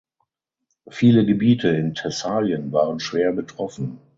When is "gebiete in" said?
1.27-1.93